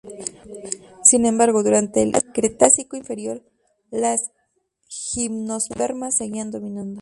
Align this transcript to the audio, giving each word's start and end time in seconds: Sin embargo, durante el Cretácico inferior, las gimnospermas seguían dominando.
Sin 1.03 1.27
embargo, 1.27 1.61
durante 1.61 2.01
el 2.01 2.11
Cretácico 2.33 2.97
inferior, 2.97 3.43
las 3.91 4.31
gimnospermas 4.87 6.15
seguían 6.17 6.49
dominando. 6.49 6.89